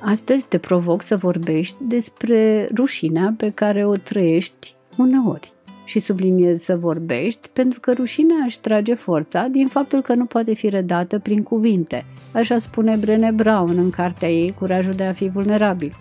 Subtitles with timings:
[0.00, 5.52] Astăzi te provoc să vorbești despre rușinea pe care o trăiești uneori.
[5.84, 10.54] Și subliniez să vorbești pentru că rușinea își trage forța din faptul că nu poate
[10.54, 12.04] fi redată prin cuvinte.
[12.32, 15.92] Așa spune Brené Brown în cartea ei Curajul de a fi vulnerabil.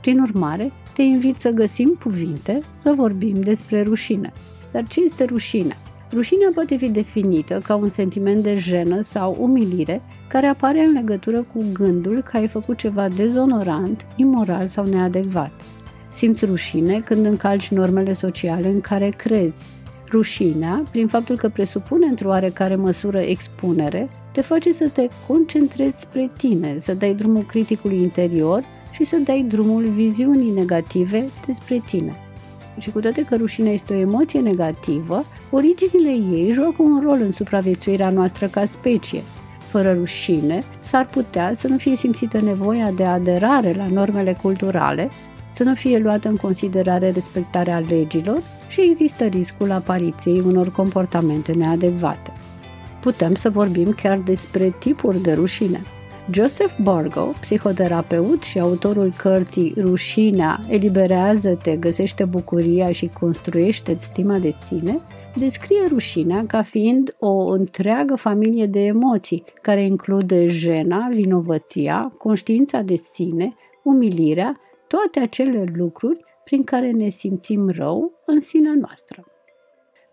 [0.00, 4.32] Prin urmare, te invit să găsim cuvinte să vorbim despre rușine.
[4.72, 5.76] Dar ce este rușinea?
[6.12, 11.46] Rușinea poate fi definită ca un sentiment de jenă sau umilire care apare în legătură
[11.52, 15.50] cu gândul că ai făcut ceva dezonorant, imoral sau neadecvat.
[16.12, 19.62] Simți rușine când încalci normele sociale în care crezi.
[20.10, 26.30] Rușinea, prin faptul că presupune într-o oarecare măsură expunere, te face să te concentrezi spre
[26.36, 32.29] tine, să dai drumul criticului interior și să dai drumul viziunii negative despre tine
[32.78, 37.32] și cu toate că rușinea este o emoție negativă, originile ei joacă un rol în
[37.32, 39.22] supraviețuirea noastră ca specie.
[39.70, 45.10] Fără rușine, s-ar putea să nu fie simțită nevoia de aderare la normele culturale,
[45.52, 52.32] să nu fie luată în considerare respectarea legilor și există riscul apariției unor comportamente neadecvate.
[53.00, 55.80] Putem să vorbim chiar despre tipuri de rușine.
[56.32, 65.00] Joseph Borgo, psihoterapeut și autorul cărții Rușinea, eliberează-te, găsește bucuria și construiește stima de sine,
[65.34, 72.96] descrie rușinea ca fiind o întreagă familie de emoții, care include jena, vinovăția, conștiința de
[73.12, 79.29] sine, umilirea, toate acele lucruri prin care ne simțim rău în sinea noastră.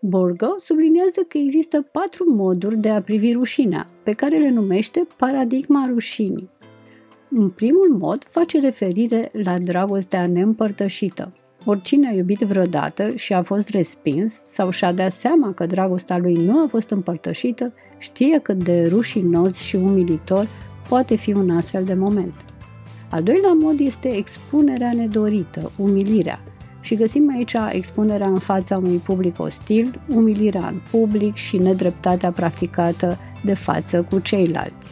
[0.00, 5.86] Borgo subliniază că există patru moduri de a privi rușinea, pe care le numește paradigma
[5.88, 6.50] rușinii.
[7.30, 11.32] În primul mod face referire la dragostea neîmpărtășită.
[11.64, 16.34] Oricine a iubit vreodată și a fost respins sau și-a dat seama că dragostea lui
[16.34, 20.46] nu a fost împărtășită, știe cât de rușinos și umilitor
[20.88, 22.34] poate fi un astfel de moment.
[23.10, 26.40] Al doilea mod este expunerea nedorită, umilirea,
[26.80, 33.18] și găsim aici expunerea în fața unui public ostil, umilirea în public și nedreptatea practicată
[33.42, 34.90] de față cu ceilalți.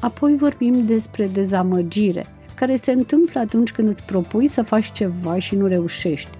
[0.00, 5.56] Apoi vorbim despre dezamăgire, care se întâmplă atunci când îți propui să faci ceva și
[5.56, 6.30] nu reușești.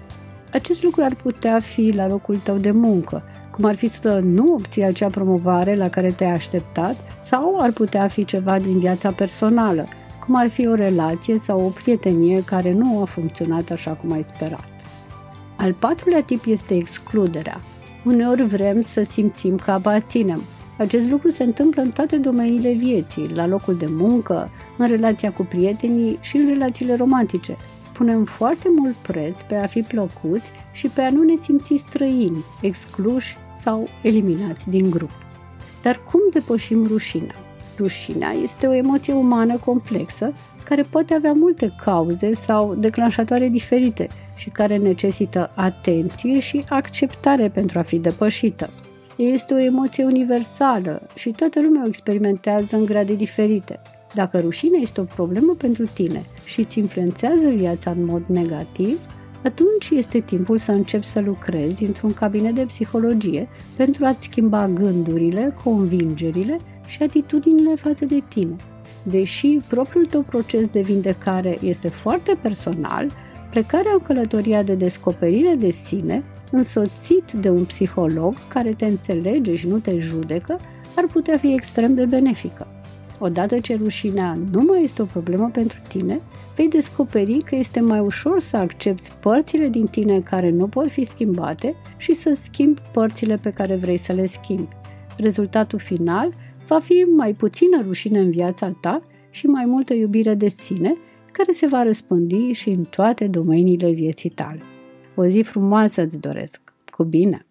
[0.53, 4.53] Acest lucru ar putea fi la locul tău de muncă, cum ar fi să nu
[4.53, 9.87] obții acea promovare la care te-ai așteptat, sau ar putea fi ceva din viața personală,
[10.27, 14.23] cum ar fi o relație sau o prietenie care nu a funcționat așa cum ai
[14.23, 14.67] sperat.
[15.55, 17.59] Al patrulea tip este excluderea.
[18.05, 20.41] Uneori vrem să simțim că aparținem.
[20.77, 25.43] Acest lucru se întâmplă în toate domeniile vieții, la locul de muncă, în relația cu
[25.43, 27.55] prietenii și în relațiile romantice.
[27.93, 32.43] Punem foarte mult preț pe a fi plăcuți și pe a nu ne simți străini,
[32.61, 35.11] excluși sau eliminați din grup.
[35.81, 37.35] Dar cum depășim rușinea?
[37.77, 40.33] Rușinea este o emoție umană complexă
[40.63, 47.79] care poate avea multe cauze sau declanșatoare diferite și care necesită atenție și acceptare pentru
[47.79, 48.69] a fi depășită.
[49.17, 53.79] Este o emoție universală și toată lumea o experimentează în grade diferite.
[54.13, 58.99] Dacă rușinea este o problemă pentru tine și îți influențează viața în mod negativ,
[59.43, 65.55] atunci este timpul să începi să lucrezi într-un cabinet de psihologie pentru a-ți schimba gândurile,
[65.63, 66.57] convingerile
[66.87, 68.55] și atitudinile față de tine.
[69.03, 73.07] Deși propriul tău proces de vindecare este foarte personal,
[73.49, 79.67] plecarea în călătoria de descoperire de sine, însoțit de un psiholog care te înțelege și
[79.67, 80.59] nu te judecă,
[80.95, 82.67] ar putea fi extrem de benefică.
[83.19, 86.19] Odată ce rușinea nu mai este o problemă pentru tine,
[86.55, 91.05] vei descoperi că este mai ușor să accepti părțile din tine care nu pot fi
[91.05, 94.75] schimbate și să schimbi părțile pe care vrei să le schimbi.
[95.17, 96.33] Rezultatul final
[96.67, 100.95] va fi mai puțină rușine în viața ta și mai multă iubire de sine,
[101.31, 104.61] care se va răspândi și în toate domeniile vieții tale.
[105.15, 106.61] O zi frumoasă îți doresc!
[106.91, 107.46] Cu bine!